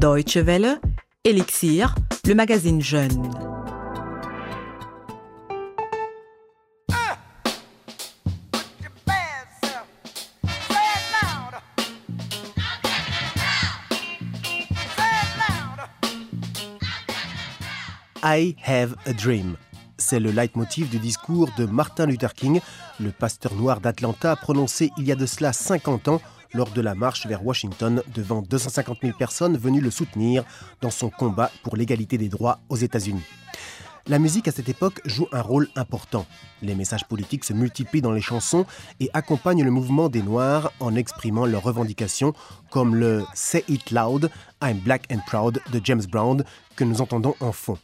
Deutsche 0.00 0.38
Welle, 0.38 0.80
Elixir, 1.24 1.94
le 2.26 2.34
magazine 2.34 2.80
Jeune. 2.80 3.30
I 18.24 18.56
Have 18.66 18.96
a 19.04 19.12
Dream. 19.12 19.56
C'est 19.98 20.18
le 20.18 20.30
leitmotiv 20.30 20.88
du 20.88 20.98
discours 20.98 21.50
de 21.58 21.66
Martin 21.66 22.06
Luther 22.06 22.32
King, 22.32 22.62
le 23.00 23.10
pasteur 23.10 23.54
noir 23.54 23.80
d'Atlanta, 23.80 24.34
prononcé 24.34 24.92
il 24.96 25.06
y 25.06 25.12
a 25.12 25.16
de 25.16 25.26
cela 25.26 25.52
50 25.52 26.08
ans 26.08 26.22
lors 26.54 26.70
de 26.70 26.80
la 26.80 26.94
marche 26.94 27.26
vers 27.26 27.44
Washington 27.44 28.02
devant 28.14 28.42
250 28.42 28.98
000 29.02 29.16
personnes 29.16 29.56
venues 29.56 29.80
le 29.80 29.90
soutenir 29.90 30.44
dans 30.80 30.90
son 30.90 31.10
combat 31.10 31.50
pour 31.62 31.76
l'égalité 31.76 32.18
des 32.18 32.28
droits 32.28 32.60
aux 32.68 32.76
États-Unis. 32.76 33.22
La 34.06 34.18
musique 34.18 34.48
à 34.48 34.52
cette 34.52 34.68
époque 34.68 35.00
joue 35.04 35.28
un 35.30 35.42
rôle 35.42 35.68
important. 35.76 36.26
Les 36.62 36.74
messages 36.74 37.06
politiques 37.06 37.44
se 37.44 37.52
multiplient 37.52 38.00
dans 38.00 38.12
les 38.12 38.20
chansons 38.20 38.66
et 38.98 39.10
accompagnent 39.12 39.62
le 39.62 39.70
mouvement 39.70 40.08
des 40.08 40.22
Noirs 40.22 40.72
en 40.80 40.94
exprimant 40.94 41.46
leurs 41.46 41.62
revendications, 41.62 42.32
comme 42.70 42.96
le 42.96 43.24
Say 43.34 43.64
It 43.68 43.90
Loud, 43.90 44.30
I'm 44.62 44.78
Black 44.78 45.04
and 45.12 45.20
Proud 45.26 45.60
de 45.70 45.80
James 45.84 46.02
Brown 46.10 46.44
que 46.76 46.84
nous 46.84 47.00
entendons 47.00 47.34
en 47.40 47.52
fond. 47.52 47.78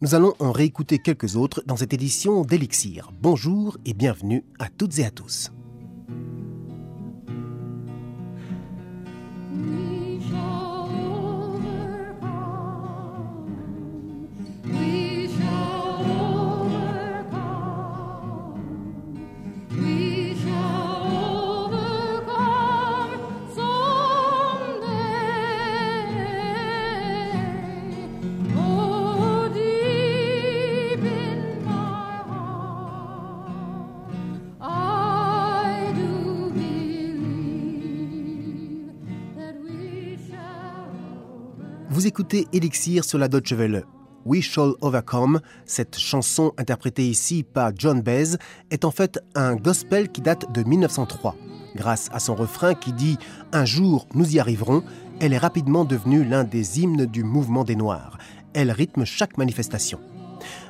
Nous 0.00 0.14
allons 0.14 0.34
en 0.38 0.52
réécouter 0.52 0.98
quelques 0.98 1.36
autres 1.36 1.62
dans 1.66 1.76
cette 1.76 1.94
édition 1.94 2.42
d'Elixir. 2.42 3.10
Bonjour 3.20 3.78
et 3.86 3.94
bienvenue 3.94 4.44
à 4.58 4.68
toutes 4.68 4.98
et 4.98 5.06
à 5.06 5.10
tous. 5.10 5.50
Vous 42.14 42.20
écoutez 42.20 42.46
Elixir 42.52 43.04
sur 43.04 43.18
la 43.18 43.26
Deutsche 43.26 43.54
Welle. 43.54 43.82
We 44.24 44.40
Shall 44.40 44.74
Overcome, 44.82 45.40
cette 45.66 45.98
chanson 45.98 46.52
interprétée 46.58 47.08
ici 47.08 47.42
par 47.42 47.72
John 47.74 48.02
Baez, 48.02 48.36
est 48.70 48.84
en 48.84 48.92
fait 48.92 49.18
un 49.34 49.56
gospel 49.56 50.08
qui 50.12 50.20
date 50.20 50.52
de 50.52 50.62
1903. 50.62 51.34
Grâce 51.74 52.10
à 52.12 52.20
son 52.20 52.36
refrain 52.36 52.74
qui 52.74 52.92
dit 52.92 53.18
Un 53.52 53.64
jour 53.64 54.06
nous 54.14 54.36
y 54.36 54.38
arriverons, 54.38 54.84
elle 55.18 55.32
est 55.32 55.38
rapidement 55.38 55.84
devenue 55.84 56.22
l'un 56.22 56.44
des 56.44 56.78
hymnes 56.80 57.06
du 57.06 57.24
mouvement 57.24 57.64
des 57.64 57.74
Noirs. 57.74 58.16
Elle 58.52 58.70
rythme 58.70 59.04
chaque 59.04 59.36
manifestation. 59.36 59.98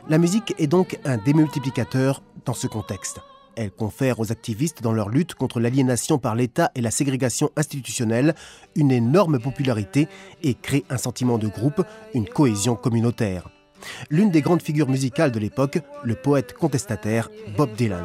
La 0.08 0.16
musique 0.16 0.54
est 0.56 0.66
donc 0.66 0.98
un 1.04 1.18
démultiplicateur 1.18 2.22
dans 2.46 2.54
ce 2.54 2.68
contexte. 2.68 3.20
Elle 3.56 3.70
confère 3.70 4.20
aux 4.20 4.32
activistes 4.32 4.82
dans 4.82 4.92
leur 4.92 5.08
lutte 5.08 5.34
contre 5.34 5.60
l'aliénation 5.60 6.18
par 6.18 6.34
l'État 6.34 6.70
et 6.74 6.80
la 6.80 6.90
ségrégation 6.90 7.50
institutionnelle 7.56 8.34
une 8.74 8.90
énorme 8.90 9.38
popularité 9.38 10.08
et 10.42 10.54
crée 10.54 10.84
un 10.90 10.98
sentiment 10.98 11.38
de 11.38 11.48
groupe, 11.48 11.82
une 12.14 12.28
cohésion 12.28 12.74
communautaire. 12.74 13.48
L'une 14.10 14.30
des 14.30 14.40
grandes 14.40 14.62
figures 14.62 14.88
musicales 14.88 15.32
de 15.32 15.38
l'époque, 15.38 15.78
le 16.04 16.14
poète 16.14 16.54
contestataire 16.54 17.30
Bob 17.56 17.72
Dylan. 17.74 18.04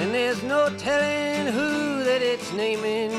And 0.00 0.14
there's 0.14 0.42
no 0.44 0.68
telling 0.78 1.52
who 1.52 2.04
that 2.04 2.22
it's 2.22 2.52
naming 2.52 3.10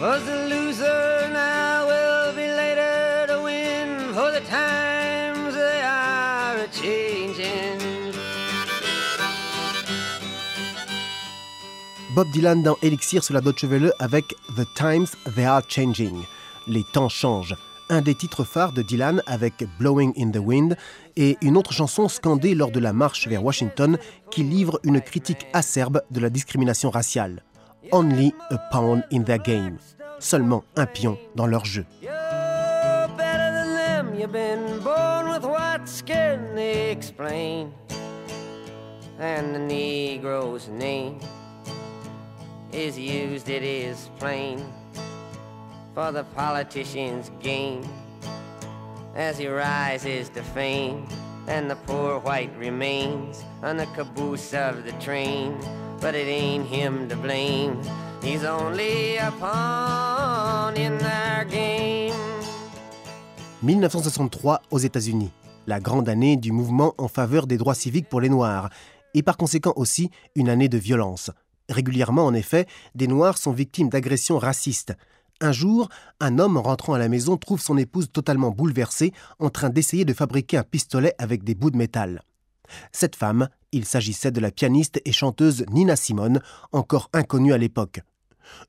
was 0.00 0.24
the 0.24 0.46
loser 0.46 1.28
now 1.32 1.84
will 1.86 2.32
be 2.32 2.46
later 2.46 3.26
to 3.26 3.42
win 3.42 4.14
for 4.14 4.30
the 4.30 4.40
times 4.48 5.54
they 5.54 5.80
are 5.82 6.56
a 6.58 6.68
changing. 6.68 8.14
Bob 12.14 12.28
Dylan 12.32 12.62
dans 12.62 12.76
Elixir 12.82 13.24
sur 13.24 13.34
la 13.34 13.40
Deutsche 13.40 13.64
Welle 13.64 13.92
avec 13.98 14.36
The 14.56 14.66
Times 14.74 15.16
They 15.34 15.44
Are 15.44 15.62
Changing. 15.68 16.24
Les 16.68 16.84
temps 16.84 17.08
changent 17.08 17.56
un 17.90 18.00
des 18.00 18.14
titres 18.14 18.44
phares 18.44 18.72
de 18.72 18.82
Dylan 18.82 19.22
avec 19.26 19.64
Blowing 19.78 20.12
in 20.18 20.30
the 20.30 20.38
Wind 20.38 20.76
et 21.16 21.36
une 21.42 21.56
autre 21.56 21.72
chanson 21.72 22.08
scandée 22.08 22.54
lors 22.54 22.70
de 22.70 22.80
la 22.80 22.92
marche 22.92 23.28
vers 23.28 23.44
Washington 23.44 23.98
qui 24.30 24.42
livre 24.42 24.80
une 24.84 25.00
critique 25.00 25.46
acerbe 25.52 26.02
de 26.10 26.20
la 26.20 26.30
discrimination 26.30 26.90
raciale. 26.90 27.42
Only 27.92 28.34
a 28.50 28.58
pawn 28.70 29.02
in 29.12 29.22
their 29.22 29.38
game. 29.38 29.78
Seulement 30.18 30.64
un 30.76 30.86
pion 30.86 31.16
dans 31.36 31.46
leur 31.46 31.64
jeu. 31.64 31.84
For 45.98 46.12
the 46.12 46.24
politician's 46.36 47.28
as 49.16 49.36
he 49.36 49.48
rises 49.48 50.28
to 50.28 50.40
fame 50.54 51.04
and 51.48 51.68
the 51.68 51.74
poor 51.88 52.20
white 52.20 52.56
remains 52.56 53.44
on 53.64 53.78
the 53.78 53.86
caboose 53.96 54.54
of 54.54 54.84
the 54.84 54.92
train. 55.00 55.58
But 56.00 56.14
it 56.14 56.28
ain't 56.28 56.66
him 56.66 57.08
to 57.08 57.16
blame. 57.16 57.82
He's 58.22 58.44
only 58.44 59.16
a 59.16 59.32
pawn 59.40 60.76
in 60.76 60.98
game. 61.50 62.14
1963 63.62 64.62
aux 64.70 64.78
États-Unis. 64.78 65.32
La 65.66 65.80
grande 65.80 66.08
année 66.08 66.36
du 66.36 66.52
mouvement 66.52 66.94
en 66.98 67.08
faveur 67.08 67.48
des 67.48 67.56
droits 67.56 67.74
civiques 67.74 68.08
pour 68.08 68.20
les 68.20 68.28
Noirs. 68.28 68.70
Et 69.14 69.24
par 69.24 69.36
conséquent 69.36 69.72
aussi 69.74 70.12
une 70.36 70.48
année 70.48 70.68
de 70.68 70.78
violence. 70.78 71.32
Régulièrement, 71.68 72.24
en 72.24 72.34
effet, 72.34 72.66
des 72.94 73.08
Noirs 73.08 73.36
sont 73.36 73.52
victimes 73.52 73.88
d'agressions 73.88 74.38
racistes, 74.38 74.94
un 75.40 75.52
jour, 75.52 75.88
un 76.20 76.38
homme 76.38 76.56
rentrant 76.56 76.94
à 76.94 76.98
la 76.98 77.08
maison 77.08 77.36
trouve 77.36 77.60
son 77.60 77.76
épouse 77.76 78.10
totalement 78.12 78.50
bouleversée 78.50 79.12
en 79.38 79.50
train 79.50 79.70
d'essayer 79.70 80.04
de 80.04 80.12
fabriquer 80.12 80.56
un 80.56 80.62
pistolet 80.62 81.14
avec 81.18 81.44
des 81.44 81.54
bouts 81.54 81.70
de 81.70 81.76
métal. 81.76 82.22
Cette 82.92 83.16
femme, 83.16 83.48
il 83.72 83.84
s'agissait 83.84 84.30
de 84.30 84.40
la 84.40 84.50
pianiste 84.50 85.00
et 85.04 85.12
chanteuse 85.12 85.64
Nina 85.70 85.96
Simone, 85.96 86.40
encore 86.72 87.08
inconnue 87.12 87.52
à 87.52 87.58
l'époque. 87.58 88.00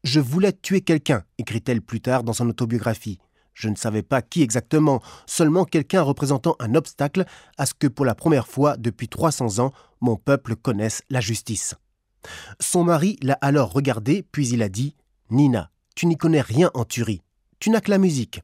Je 0.03 0.19
voulais 0.19 0.53
tuer 0.53 0.81
quelqu'un, 0.81 1.23
écrit-elle 1.37 1.81
plus 1.81 2.01
tard 2.01 2.23
dans 2.23 2.33
son 2.33 2.49
autobiographie. 2.49 3.19
Je 3.53 3.69
ne 3.69 3.75
savais 3.75 4.03
pas 4.03 4.21
qui 4.21 4.41
exactement, 4.41 5.01
seulement 5.25 5.65
quelqu'un 5.65 6.01
représentant 6.01 6.55
un 6.59 6.75
obstacle 6.75 7.25
à 7.57 7.65
ce 7.65 7.73
que 7.73 7.87
pour 7.87 8.05
la 8.05 8.15
première 8.15 8.47
fois 8.47 8.77
depuis 8.77 9.09
300 9.09 9.59
ans, 9.59 9.73
mon 9.99 10.15
peuple 10.15 10.55
connaisse 10.55 11.01
la 11.09 11.19
justice. 11.19 11.75
Son 12.59 12.83
mari 12.83 13.17
l'a 13.21 13.37
alors 13.41 13.71
regardé, 13.71 14.25
puis 14.31 14.47
il 14.49 14.61
a 14.61 14.69
dit 14.69 14.95
Nina, 15.29 15.71
tu 15.99 16.05
n'y 16.05 16.15
connais 16.15 16.39
rien 16.39 16.71
en 16.75 16.85
tuerie. 16.85 17.21
Tu 17.59 17.69
n'as 17.69 17.81
que 17.81 17.91
la 17.91 17.97
musique. 17.97 18.41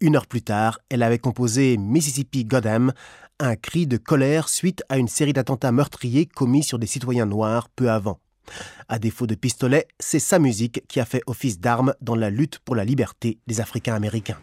Une 0.00 0.16
heure 0.16 0.26
plus 0.26 0.42
tard, 0.42 0.80
elle 0.88 1.04
avait 1.04 1.20
composé 1.20 1.76
Mississippi 1.76 2.44
Goddam, 2.44 2.92
un 3.38 3.54
cri 3.54 3.86
de 3.86 3.96
colère 3.96 4.48
suite 4.48 4.82
à 4.88 4.98
une 4.98 5.06
série 5.06 5.32
d'attentats 5.32 5.70
meurtriers 5.70 6.26
commis 6.26 6.64
sur 6.64 6.80
des 6.80 6.88
citoyens 6.88 7.24
noirs 7.24 7.68
peu 7.68 7.88
avant. 7.88 8.18
À 8.88 8.98
défaut 8.98 9.28
de 9.28 9.36
pistolet, 9.36 9.86
c'est 10.00 10.18
sa 10.18 10.40
musique 10.40 10.82
qui 10.88 10.98
a 10.98 11.04
fait 11.04 11.22
office 11.28 11.60
d'arme 11.60 11.94
dans 12.00 12.16
la 12.16 12.30
lutte 12.30 12.58
pour 12.58 12.74
la 12.74 12.84
liberté 12.84 13.38
des 13.46 13.60
Africains 13.60 13.94
américains. 13.94 14.38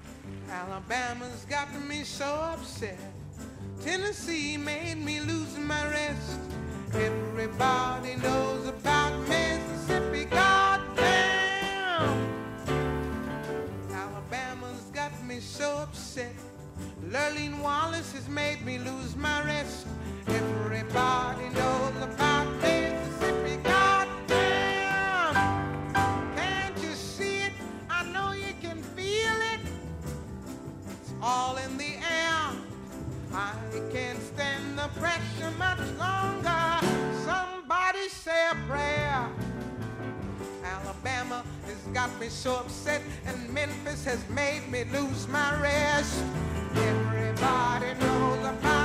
All 31.23 31.55
in 31.55 31.77
the 31.77 31.93
air. 31.95 32.51
I 33.33 33.53
can't 33.93 34.21
stand 34.21 34.77
the 34.77 34.89
pressure 34.99 35.51
much 35.57 35.79
longer. 35.97 36.85
Somebody 37.23 38.09
say 38.09 38.49
a 38.51 38.55
prayer. 38.67 39.29
Alabama 40.65 41.43
has 41.65 41.81
got 41.93 42.09
me 42.19 42.27
so 42.27 42.57
upset, 42.57 43.01
and 43.25 43.37
Memphis 43.53 44.03
has 44.03 44.27
made 44.29 44.69
me 44.69 44.83
lose 44.91 45.27
my 45.29 45.49
rest. 45.61 46.21
Everybody 46.75 47.93
knows 48.01 48.45
about 48.45 48.82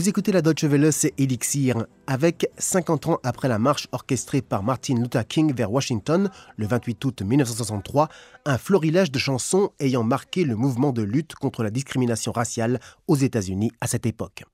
Vous 0.00 0.08
écoutez 0.08 0.32
la 0.32 0.40
Deutsche 0.40 0.64
Welle, 0.64 0.94
c'est 0.94 1.12
Elixir. 1.18 1.84
Avec 2.06 2.50
50 2.56 3.08
ans 3.08 3.18
après 3.22 3.48
la 3.48 3.58
marche 3.58 3.86
orchestrée 3.92 4.40
par 4.40 4.62
Martin 4.62 4.94
Luther 4.94 5.26
King 5.28 5.52
vers 5.54 5.70
Washington 5.70 6.30
le 6.56 6.66
28 6.66 7.04
août 7.04 7.20
1963, 7.20 8.08
un 8.46 8.56
florilège 8.56 9.12
de 9.12 9.18
chansons 9.18 9.72
ayant 9.78 10.02
marqué 10.02 10.44
le 10.44 10.56
mouvement 10.56 10.92
de 10.92 11.02
lutte 11.02 11.34
contre 11.34 11.62
la 11.62 11.68
discrimination 11.68 12.32
raciale 12.32 12.80
aux 13.08 13.16
États-Unis 13.16 13.72
à 13.82 13.86
cette 13.86 14.06
époque. 14.06 14.44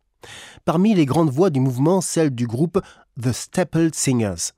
Parmi 0.65 0.97
les 0.97 1.07
grandes 1.07 1.31
voix 1.31 1.51
du 1.51 1.61
mouvement, 1.61 2.01
celle 2.01 2.31
du 2.31 2.49
groupe 2.49 2.81
The 3.23 3.31
Staple 3.31 3.91
Singers. 3.93 4.51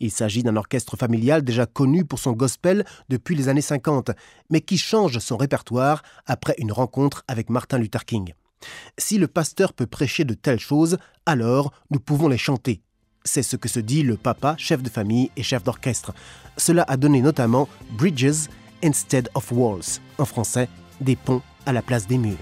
Il 0.00 0.10
s'agit 0.10 0.42
d'un 0.42 0.56
orchestre 0.56 0.96
familial 0.96 1.42
déjà 1.42 1.66
connu 1.66 2.04
pour 2.04 2.18
son 2.18 2.32
gospel 2.32 2.84
depuis 3.08 3.36
les 3.36 3.48
années 3.48 3.60
50, 3.60 4.10
mais 4.50 4.60
qui 4.60 4.76
change 4.76 5.20
son 5.20 5.36
répertoire 5.36 6.02
après 6.26 6.56
une 6.58 6.72
rencontre 6.72 7.22
avec 7.28 7.48
Martin 7.48 7.78
Luther 7.78 8.04
King. 8.04 8.34
Si 8.98 9.18
le 9.18 9.28
pasteur 9.28 9.72
peut 9.72 9.86
prêcher 9.86 10.24
de 10.24 10.34
telles 10.34 10.60
choses, 10.60 10.98
alors 11.26 11.72
nous 11.90 12.00
pouvons 12.00 12.28
les 12.28 12.38
chanter. 12.38 12.80
C'est 13.24 13.42
ce 13.42 13.56
que 13.56 13.68
se 13.68 13.80
dit 13.80 14.02
le 14.02 14.16
papa, 14.16 14.56
chef 14.58 14.82
de 14.82 14.88
famille 14.88 15.30
et 15.36 15.42
chef 15.42 15.62
d'orchestre. 15.62 16.12
Cela 16.56 16.84
a 16.88 16.96
donné 16.96 17.22
notamment 17.22 17.68
Bridges 17.92 18.48
instead 18.82 19.28
of 19.34 19.52
Walls, 19.52 20.00
en 20.18 20.24
français, 20.24 20.68
des 21.00 21.16
ponts 21.16 21.42
à 21.66 21.72
la 21.72 21.82
place 21.82 22.06
des 22.06 22.18
murs. 22.18 22.36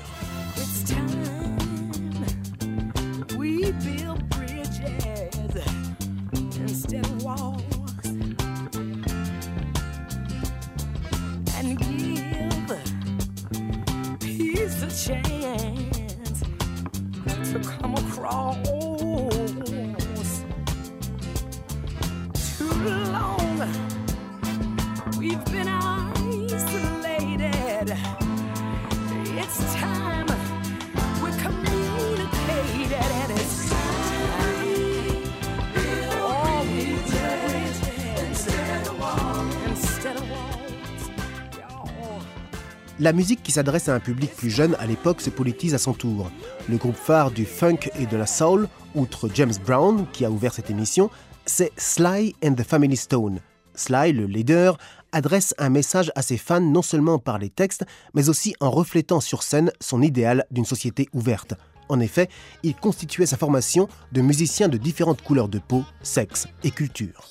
La 43.00 43.14
musique 43.14 43.42
qui 43.42 43.50
s'adresse 43.50 43.88
à 43.88 43.94
un 43.94 43.98
public 43.98 44.30
plus 44.36 44.50
jeune 44.50 44.76
à 44.78 44.84
l'époque 44.84 45.22
se 45.22 45.30
politise 45.30 45.74
à 45.74 45.78
son 45.78 45.94
tour. 45.94 46.30
Le 46.68 46.76
groupe 46.76 46.94
phare 46.94 47.30
du 47.30 47.46
funk 47.46 47.88
et 47.98 48.04
de 48.04 48.16
la 48.18 48.26
soul, 48.26 48.68
outre 48.94 49.30
James 49.32 49.54
Brown, 49.64 50.04
qui 50.12 50.26
a 50.26 50.30
ouvert 50.30 50.52
cette 50.52 50.68
émission, 50.68 51.08
c'est 51.46 51.72
Sly 51.78 52.34
and 52.44 52.56
the 52.56 52.62
Family 52.62 52.98
Stone. 52.98 53.40
Sly, 53.80 54.12
le 54.12 54.26
leader, 54.26 54.78
adresse 55.12 55.54
un 55.58 55.70
message 55.70 56.12
à 56.14 56.22
ses 56.22 56.36
fans 56.36 56.60
non 56.60 56.82
seulement 56.82 57.18
par 57.18 57.38
les 57.38 57.50
textes, 57.50 57.84
mais 58.14 58.28
aussi 58.28 58.54
en 58.60 58.70
reflétant 58.70 59.20
sur 59.20 59.42
scène 59.42 59.72
son 59.80 60.02
idéal 60.02 60.46
d'une 60.50 60.64
société 60.64 61.08
ouverte. 61.12 61.54
En 61.88 61.98
effet, 61.98 62.28
il 62.62 62.76
constituait 62.76 63.26
sa 63.26 63.36
formation 63.36 63.88
de 64.12 64.20
musiciens 64.20 64.68
de 64.68 64.76
différentes 64.76 65.22
couleurs 65.22 65.48
de 65.48 65.58
peau, 65.58 65.84
sexe 66.02 66.46
et 66.62 66.70
culture. 66.70 67.24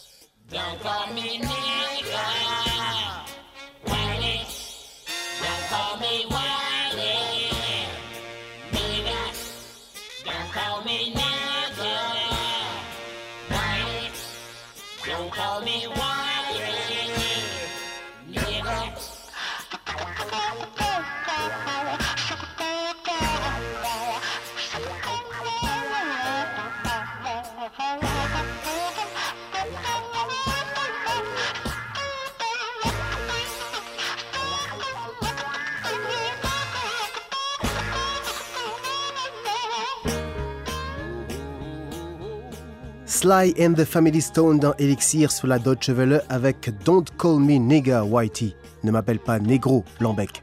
Sly 43.22 43.54
and 43.60 43.74
the 43.74 43.84
Family 43.84 44.22
Stone 44.22 44.60
dans 44.60 44.74
Elixir 44.80 45.30
sur 45.30 45.46
la 45.46 45.60
Deutsche 45.60 45.90
Welle 45.90 46.24
avec 46.30 46.72
Don't 46.86 47.04
Call 47.18 47.42
Me 47.42 47.58
Nigga 47.58 48.06
Whitey. 48.06 48.56
Ne 48.86 48.92
m'appelle 48.92 49.20
pas 49.20 49.40
négro, 49.40 49.84
Lambec. 50.00 50.42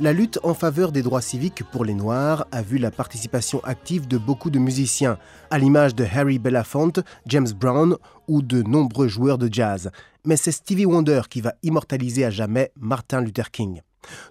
La 0.00 0.12
lutte 0.12 0.40
en 0.42 0.52
faveur 0.52 0.90
des 0.90 1.02
droits 1.02 1.20
civiques 1.20 1.62
pour 1.70 1.84
les 1.84 1.94
Noirs 1.94 2.48
a 2.50 2.60
vu 2.60 2.78
la 2.78 2.90
participation 2.90 3.60
active 3.62 4.08
de 4.08 4.18
beaucoup 4.18 4.50
de 4.50 4.58
musiciens, 4.58 5.16
à 5.50 5.60
l'image 5.60 5.94
de 5.94 6.04
Harry 6.04 6.40
Belafonte, 6.40 6.98
James 7.26 7.52
Brown 7.54 7.94
ou 8.26 8.42
de 8.42 8.64
nombreux 8.64 9.06
joueurs 9.06 9.38
de 9.38 9.48
jazz. 9.48 9.92
Mais 10.24 10.36
c'est 10.36 10.50
Stevie 10.50 10.86
Wonder 10.86 11.20
qui 11.30 11.40
va 11.40 11.54
immortaliser 11.62 12.24
à 12.24 12.30
jamais 12.30 12.72
Martin 12.80 13.20
Luther 13.20 13.52
King. 13.52 13.80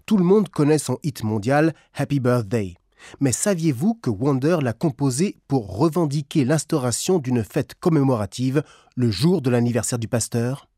Tout 0.05 0.17
le 0.17 0.25
monde 0.25 0.49
connaît 0.49 0.77
son 0.77 0.97
hit 1.03 1.23
mondial 1.23 1.73
Happy 1.95 2.19
Birthday. 2.19 2.75
Mais 3.19 3.31
saviez-vous 3.31 3.95
que 3.95 4.09
Wonder 4.09 4.57
l'a 4.61 4.73
composé 4.73 5.37
pour 5.47 5.77
revendiquer 5.77 6.45
l'instauration 6.45 7.19
d'une 7.19 7.43
fête 7.43 7.75
commémorative 7.75 8.63
le 8.95 9.11
jour 9.11 9.41
de 9.41 9.49
l'anniversaire 9.49 9.99
du 9.99 10.07
pasteur? 10.07 10.70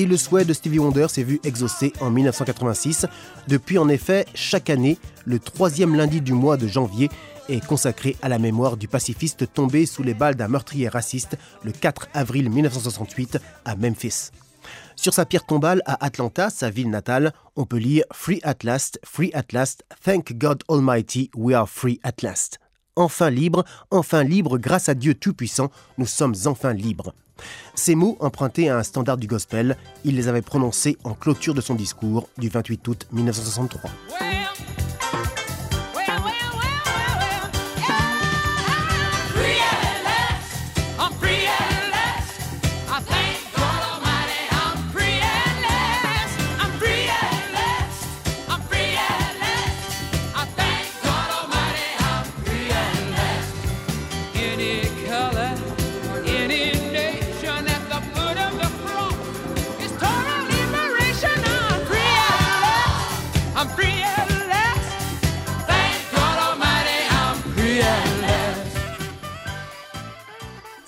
Et 0.00 0.06
le 0.06 0.16
souhait 0.16 0.46
de 0.46 0.54
Stevie 0.54 0.78
Wonder 0.78 1.08
s'est 1.10 1.22
vu 1.22 1.40
exaucé 1.44 1.92
en 2.00 2.08
1986. 2.08 3.04
Depuis, 3.48 3.76
en 3.76 3.90
effet, 3.90 4.24
chaque 4.34 4.70
année, 4.70 4.96
le 5.26 5.38
troisième 5.38 5.94
lundi 5.94 6.22
du 6.22 6.32
mois 6.32 6.56
de 6.56 6.66
janvier 6.66 7.10
est 7.50 7.62
consacré 7.62 8.16
à 8.22 8.30
la 8.30 8.38
mémoire 8.38 8.78
du 8.78 8.88
pacifiste 8.88 9.52
tombé 9.52 9.84
sous 9.84 10.02
les 10.02 10.14
balles 10.14 10.36
d'un 10.36 10.48
meurtrier 10.48 10.88
raciste 10.88 11.36
le 11.62 11.72
4 11.72 12.08
avril 12.14 12.48
1968 12.48 13.40
à 13.66 13.76
Memphis. 13.76 14.30
Sur 14.96 15.12
sa 15.12 15.26
pierre 15.26 15.44
tombale 15.44 15.82
à 15.84 16.02
Atlanta, 16.02 16.48
sa 16.48 16.70
ville 16.70 16.88
natale, 16.88 17.34
on 17.54 17.66
peut 17.66 17.76
lire 17.76 18.04
Free 18.10 18.40
at 18.42 18.64
last, 18.64 18.98
free 19.04 19.30
at 19.34 19.52
last, 19.52 19.84
thank 20.02 20.32
God 20.38 20.62
Almighty, 20.68 21.30
we 21.36 21.54
are 21.54 21.68
free 21.68 22.00
at 22.04 22.22
last. 22.22 22.58
Enfin 22.96 23.30
libre, 23.30 23.64
enfin 23.90 24.24
libre, 24.24 24.58
grâce 24.58 24.88
à 24.88 24.94
Dieu 24.94 25.14
Tout-Puissant, 25.14 25.70
nous 25.98 26.06
sommes 26.06 26.34
enfin 26.46 26.72
libres. 26.72 27.14
Ces 27.74 27.94
mots, 27.94 28.16
empruntés 28.20 28.68
à 28.68 28.76
un 28.76 28.82
standard 28.82 29.16
du 29.16 29.26
gospel, 29.26 29.76
il 30.04 30.16
les 30.16 30.28
avait 30.28 30.42
prononcés 30.42 30.98
en 31.04 31.14
clôture 31.14 31.54
de 31.54 31.60
son 31.60 31.74
discours 31.74 32.28
du 32.36 32.48
28 32.48 32.88
août 32.88 33.06
1963. 33.12 33.90
Well, 34.20 34.49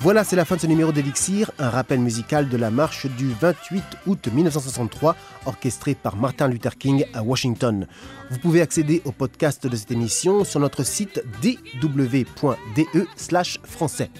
Voilà, 0.03 0.25
c'est 0.25 0.35
la 0.35 0.45
fin 0.45 0.57
de 0.57 0.61
ce 0.61 0.67
numéro 0.67 0.91
d'Elixir, 0.91 1.53
un 1.61 1.71
rappel 1.71 2.01
musical 2.01 2.49
de 2.49 2.57
la 2.57 2.73
marche 2.73 3.07
du 3.07 3.29
28 3.41 3.85
août 4.09 4.29
1963, 4.35 5.15
orchestrée 5.47 5.95
par 5.95 6.17
Martin 6.17 6.49
Luther 6.49 6.77
King 6.77 7.05
à 7.15 7.23
Washington. 7.23 7.87
Vous 8.29 8.39
pouvez 8.41 8.63
accéder 8.63 9.01
au 9.05 9.13
podcast 9.13 9.65
de 9.65 9.77
cette 9.77 9.93
émission 9.93 10.43
sur 10.43 10.59
notre 10.59 10.83
site 10.83 11.23
dw.de 11.41 13.07
français. 13.65 14.11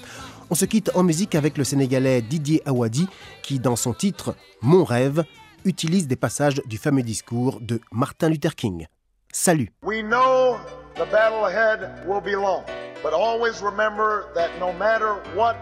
On 0.51 0.55
se 0.55 0.67
quitte 0.67 0.93
en 0.95 1.03
musique 1.03 1.35
avec 1.35 1.59
le 1.59 1.65
Sénégalais 1.65 2.23
Didier 2.23 2.63
Awadi 2.65 3.09
qui, 3.43 3.59
dans 3.59 3.75
son 3.75 3.93
titre 3.93 4.37
Mon 4.61 4.85
rêve, 4.85 5.25
utilise 5.65 6.07
des 6.07 6.15
passages 6.15 6.63
du 6.65 6.79
fameux 6.79 7.03
discours 7.03 7.61
de 7.61 7.81
Martin 7.91 8.29
Luther 8.29 8.55
King. 8.55 8.87
Salut 9.33 9.73
the 10.97 11.07
battle 11.07 11.47
ahead 11.47 12.07
will 12.07 12.21
be 12.21 12.37
long, 12.37 12.65
but 13.03 13.13
always 13.15 13.63
remember 13.63 14.31
that 14.35 14.59
no 14.59 14.73
matter 14.75 15.15
what 15.35 15.57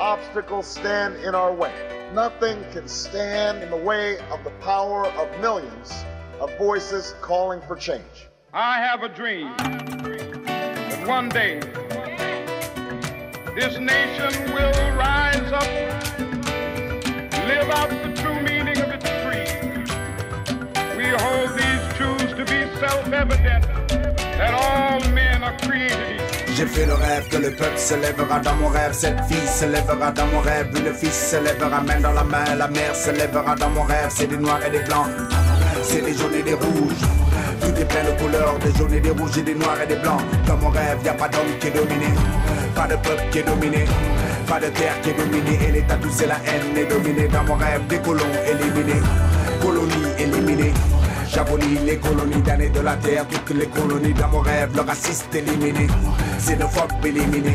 obstacles 0.00 0.66
stand 0.66 1.16
in 1.16 1.34
our 1.34 1.52
way, 1.52 1.72
nothing 2.14 2.64
can 2.72 2.88
stand 2.88 3.62
in 3.62 3.70
the 3.70 3.76
way 3.76 4.18
of 4.30 4.42
the 4.44 4.50
power 4.60 5.06
of 5.06 5.40
millions 5.40 6.04
of 6.40 6.56
voices 6.58 7.14
calling 7.20 7.60
for 7.62 7.76
change. 7.76 8.28
I 8.52 8.78
have 8.78 9.02
a 9.02 9.08
dream 9.08 9.54
that 9.58 11.06
one 11.06 11.28
day 11.28 11.60
this 13.54 13.78
nation 13.78 14.54
will 14.54 14.72
rise 14.96 15.52
up, 15.52 15.68
live 17.46 17.68
out 17.70 17.90
the 17.90 18.12
true 18.16 18.40
meaning 18.40 18.78
of 18.78 18.90
its 18.90 19.04
creed. 19.22 19.86
We 20.96 21.06
hold 21.08 21.50
these 21.58 21.94
truths 21.96 22.32
to 22.34 22.44
be 22.46 22.66
self-evident 22.80 23.66
that 23.88 24.01
J'ai 26.54 26.66
fait 26.66 26.86
le 26.86 26.94
rêve 26.94 27.28
que 27.28 27.38
le 27.38 27.50
peuple 27.50 27.78
se 27.78 27.94
lèvera 27.94 28.38
dans 28.38 28.54
mon 28.54 28.68
rêve, 28.68 28.92
cette 28.92 29.18
fille 29.24 29.48
se 29.48 29.64
lèvera 29.64 30.12
dans 30.12 30.26
mon 30.26 30.40
rêve, 30.40 30.68
le 30.72 30.92
fils 30.92 31.30
se 31.30 31.36
lèvera 31.36 31.80
main 31.80 31.98
dans 32.00 32.12
la 32.12 32.22
main, 32.22 32.54
la 32.56 32.68
mère 32.68 32.94
se 32.94 33.10
lèvera 33.10 33.56
dans 33.56 33.70
mon 33.70 33.82
rêve, 33.82 34.10
c'est 34.10 34.28
des 34.28 34.36
noirs 34.36 34.60
et 34.64 34.70
des 34.70 34.80
blancs, 34.80 35.06
c'est 35.82 36.02
des 36.02 36.14
jaunes 36.14 36.34
et 36.34 36.42
des 36.42 36.54
rouges. 36.54 37.02
Tout 37.60 37.80
est 37.80 37.84
plein 37.84 38.04
de 38.04 38.16
couleurs, 38.20 38.58
des 38.58 38.72
jaunes 38.78 38.94
et 38.94 39.00
des 39.00 39.10
rouges 39.10 39.38
et 39.38 39.42
des 39.42 39.54
noirs 39.54 39.80
et 39.82 39.86
des 39.86 39.96
blancs. 39.96 40.20
Dans 40.46 40.56
mon 40.56 40.70
rêve, 40.70 40.98
y 41.04 41.08
a 41.08 41.14
pas 41.14 41.28
d'homme 41.28 41.58
qui 41.58 41.66
est 41.68 41.70
dominé, 41.70 42.06
pas 42.76 42.86
de 42.86 42.94
peuple 42.94 43.22
qui 43.32 43.38
est 43.38 43.42
dominé, 43.42 43.84
pas 44.46 44.60
de 44.60 44.66
terre 44.66 45.00
qui 45.02 45.10
est 45.10 45.14
dominée, 45.14 45.58
et 45.66 45.72
l'état 45.72 45.96
tout 45.96 46.10
c'est 46.12 46.26
la 46.26 46.36
haine 46.46 46.76
est 46.76 46.86
dominée. 46.86 47.28
Dans 47.28 47.44
mon 47.44 47.54
rêve, 47.54 47.86
des 47.88 47.98
colons 47.98 48.22
éliminés, 48.46 49.02
colonies 49.60 50.12
éliminées. 50.18 50.74
J'abolis 51.32 51.78
les 51.86 51.96
colonies 51.96 52.42
damnées 52.42 52.68
de 52.68 52.80
la 52.80 52.94
terre, 52.96 53.26
toutes 53.26 53.56
les 53.56 53.66
colonies 53.66 54.12
dans 54.12 54.28
mon 54.28 54.40
rêve, 54.40 54.76
le 54.76 54.82
raciste 54.82 55.34
éliminé, 55.34 55.86
xénophobe 56.38 56.92
éliminé, 57.06 57.54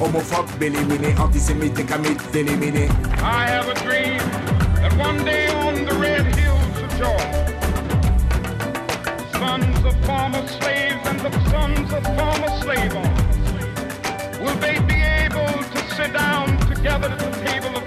homophobe 0.00 0.62
éliminé, 0.62 1.16
antisémite 1.18 1.76
et 1.80 1.84
camite 1.84 2.22
éliminé. 2.32 2.88
I 3.20 3.48
have 3.48 3.68
a 3.68 3.74
dream 3.82 4.18
that 4.76 4.96
one 4.96 5.24
day 5.24 5.48
on 5.48 5.84
the 5.84 5.94
red 5.98 6.26
hills 6.36 6.78
of 6.80 6.88
Georgia, 6.96 7.44
sons 9.32 9.84
of 9.84 9.96
former 10.06 10.46
slaves 10.46 11.08
and 11.08 11.18
the 11.18 11.32
sons 11.50 11.92
of 11.92 12.04
former 12.14 12.50
slave 12.62 12.94
owners, 12.94 14.40
will 14.40 14.56
they 14.60 14.78
be 14.86 15.02
able 15.02 15.58
to 15.74 15.94
sit 15.96 16.12
down 16.12 16.56
together 16.68 17.08
at 17.08 17.18
the 17.18 17.30
table 17.44 17.77